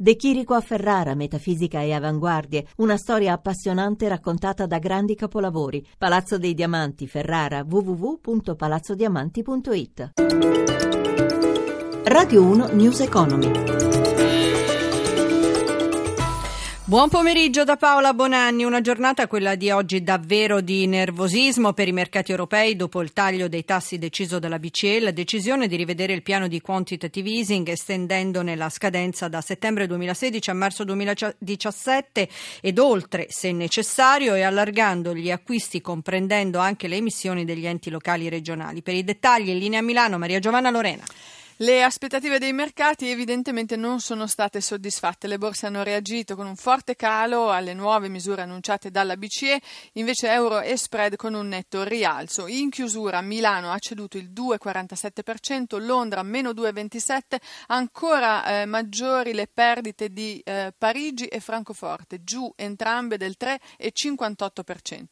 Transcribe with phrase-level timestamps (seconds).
[0.00, 5.84] De Chirico a Ferrara, metafisica e avanguardie, una storia appassionante raccontata da grandi capolavori.
[5.98, 10.12] Palazzo dei Diamanti, Ferrara, www.palazzodiamanti.it.
[12.04, 13.97] Radio 1 News Economy.
[16.88, 21.92] Buon pomeriggio da Paola Bonanni, una giornata quella di oggi davvero di nervosismo per i
[21.92, 26.22] mercati europei dopo il taglio dei tassi deciso dalla BCE, la decisione di rivedere il
[26.22, 32.28] piano di quantitative easing estendendone la scadenza da settembre 2016 a marzo 2017
[32.62, 38.28] ed oltre se necessario e allargando gli acquisti comprendendo anche le emissioni degli enti locali
[38.28, 38.80] e regionali.
[38.80, 41.04] Per i dettagli in linea a Milano Maria Giovanna Lorena.
[41.60, 45.26] Le aspettative dei mercati evidentemente non sono state soddisfatte.
[45.26, 49.60] Le borse hanno reagito con un forte calo alle nuove misure annunciate dalla BCE,
[49.94, 52.46] invece euro e spread con un netto rialzo.
[52.46, 60.10] In chiusura Milano ha ceduto il 2,47%, Londra meno 2,27%, ancora eh, maggiori le perdite
[60.10, 65.02] di eh, Parigi e Francoforte, giù entrambe del 3,58%.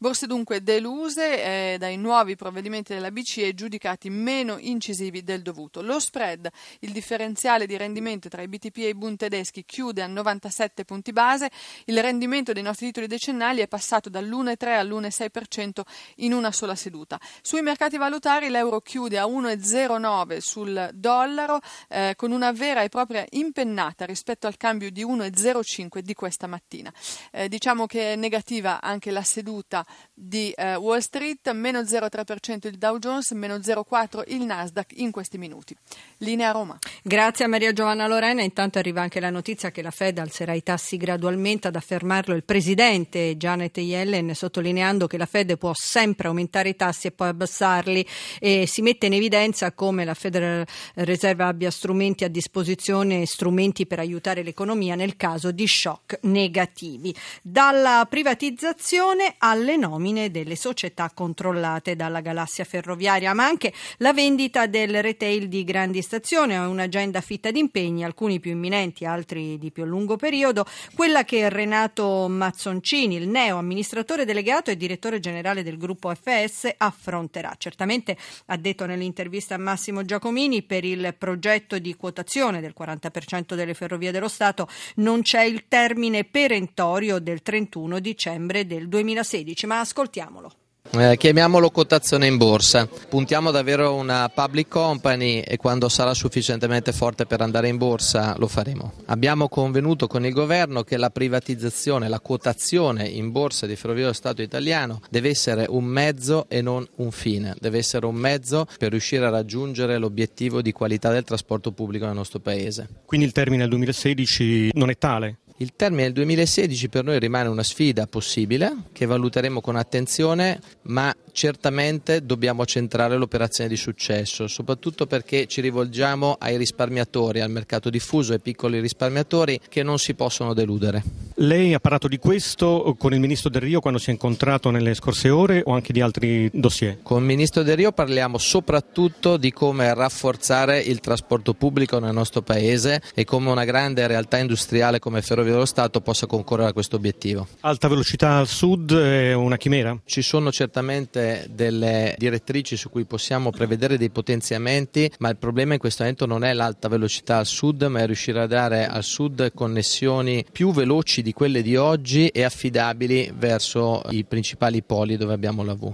[0.00, 5.90] Borse dunque deluse eh, dai nuovi provvedimenti della BCE giudicati meno incisivi del dovuto.
[5.92, 6.48] Lo spread,
[6.80, 11.12] il differenziale di rendimento tra i BTP e i Bund tedeschi chiude a 97 punti
[11.12, 11.50] base,
[11.84, 15.82] il rendimento dei nostri titoli decennali è passato dall'1,3 all'1,6%
[16.16, 17.20] in una sola seduta.
[17.42, 23.26] Sui mercati valutari l'euro chiude a 1,09 sul dollaro eh, con una vera e propria
[23.28, 26.90] impennata rispetto al cambio di 1,05 di questa mattina.
[27.32, 32.78] Eh, diciamo che è negativa anche la seduta di eh, Wall Street, meno 0,3% il
[32.78, 35.76] Dow Jones, meno 0,4% il Nasdaq in questi minuti.
[36.22, 36.78] Linea Roma.
[37.02, 38.42] Grazie a Maria Giovanna Lorena.
[38.42, 42.44] Intanto arriva anche la notizia che la Fed alzerà i tassi gradualmente ad affermarlo il
[42.44, 48.06] presidente Janet Yellen, sottolineando che la Fed può sempre aumentare i tassi e poi abbassarli
[48.38, 53.98] e si mette in evidenza come la Federal Reserve abbia strumenti a disposizione, strumenti per
[53.98, 57.12] aiutare l'economia nel caso di shock negativi.
[57.42, 65.02] Dalla privatizzazione alle nomine delle società controllate dalla galassia ferroviaria, ma anche la vendita del
[65.02, 69.86] retail di grandi stazioni, ha un'agenda fitta di impegni, alcuni più imminenti, altri di più
[69.86, 76.14] lungo periodo, quella che Renato Mazzoncini, il neo amministratore delegato e direttore generale del gruppo
[76.14, 77.54] FS, affronterà.
[77.56, 83.72] Certamente, ha detto nell'intervista a Massimo Giacomini, per il progetto di quotazione del 40% delle
[83.72, 90.52] ferrovie dello Stato non c'è il termine perentorio del 31 dicembre del 2016, ma ascoltiamolo.
[90.94, 92.86] Eh, chiamiamolo quotazione in borsa.
[92.86, 98.34] Puntiamo ad avere una public company e quando sarà sufficientemente forte per andare in borsa
[98.36, 98.92] lo faremo.
[99.06, 104.12] Abbiamo convenuto con il governo che la privatizzazione, la quotazione in borsa di Ferrovie dello
[104.12, 108.90] Stato italiano deve essere un mezzo e non un fine, deve essere un mezzo per
[108.90, 112.88] riuscire a raggiungere l'obiettivo di qualità del trasporto pubblico nel nostro paese.
[113.06, 115.38] Quindi il termine del 2016 non è tale?
[115.62, 121.14] Il termine del 2016 per noi rimane una sfida possibile che valuteremo con attenzione, ma
[121.30, 128.32] certamente dobbiamo centrare l'operazione di successo, soprattutto perché ci rivolgiamo ai risparmiatori, al mercato diffuso,
[128.32, 131.02] ai piccoli risparmiatori che non si possono deludere.
[131.36, 134.94] Lei ha parlato di questo con il Ministro Del Rio quando si è incontrato nelle
[134.94, 136.98] scorse ore o anche di altri dossier?
[137.02, 142.42] Con il Ministro Del Rio parliamo soprattutto di come rafforzare il trasporto pubblico nel nostro
[142.42, 146.96] Paese e come una grande realtà industriale come Ferrovie dello Stato possa concorrere a questo
[146.96, 147.46] obiettivo.
[147.60, 149.98] Alta velocità al sud è una chimera?
[150.04, 155.78] Ci sono certamente delle direttrici su cui possiamo prevedere dei potenziamenti, ma il problema in
[155.78, 159.52] questo momento non è l'alta velocità al sud, ma è riuscire a dare al sud
[159.54, 165.62] connessioni più veloci di quelle di oggi e affidabili verso i principali poli dove abbiamo
[165.64, 165.92] la V.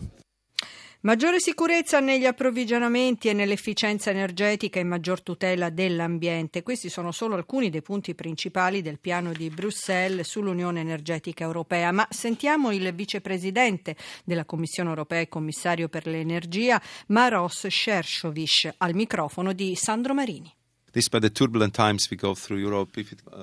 [1.03, 6.65] Maggiore sicurezza negli approvvigionamenti e nell'efficienza energetica e maggior tutela dell'ambiente.
[6.65, 11.93] Questi sono solo alcuni dei punti principali del piano di Bruxelles sull'Unione energetica europea.
[11.93, 13.95] Ma sentiamo il vicepresidente
[14.25, 20.53] della Commissione europea e commissario per l'energia, Maros Shershovic, al microfono di Sandro Marini.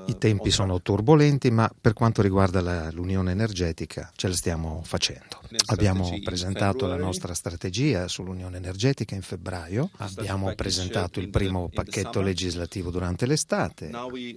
[0.08, 5.40] I tempi sono turbolenti, ma per quanto riguarda la, l'unione energetica ce la stiamo facendo.
[5.68, 12.92] Abbiamo presentato la nostra strategia sull'unione energetica in febbraio, abbiamo presentato il primo pacchetto legislativo
[12.92, 13.92] durante l'estate.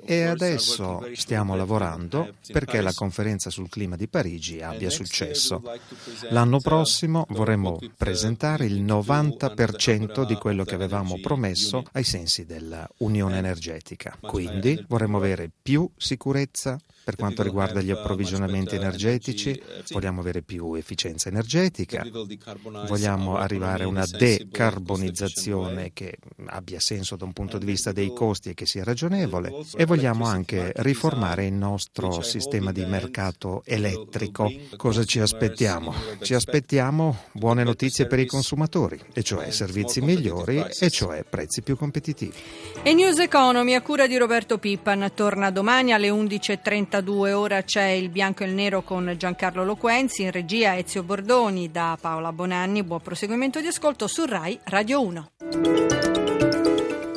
[0.04, 5.62] E adesso stiamo lavorando perché la conferenza sul clima di Parigi abbia successo.
[6.30, 13.18] L'anno prossimo vorremmo presentare il 90% di quello che avevamo promesso ai sensi della Unione
[13.18, 14.16] unione energetica.
[14.20, 16.78] Quindi vorremmo avere più sicurezza
[17.08, 19.58] per quanto riguarda gli approvvigionamenti energetici,
[19.92, 22.04] vogliamo avere più efficienza energetica,
[22.86, 28.50] vogliamo arrivare a una decarbonizzazione che abbia senso da un punto di vista dei costi
[28.50, 34.50] e che sia ragionevole e vogliamo anche riformare il nostro sistema di mercato elettrico.
[34.76, 35.94] Cosa ci aspettiamo?
[36.20, 41.76] Ci aspettiamo buone notizie per i consumatori, e cioè servizi migliori e cioè prezzi più
[41.76, 42.34] competitivi.
[42.82, 47.32] E News Economy a cura di Roberto Pippan torna domani alle 11.32.
[47.32, 51.98] Ora c'è il bianco e il nero con Giancarlo Loquenzi, in regia Ezio Bordoni da
[52.00, 52.82] Paola Bonanni.
[52.82, 55.30] Buon proseguimento di ascolto su RAI Radio 1.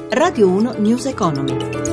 [0.10, 1.91] Radio 1 News Economy.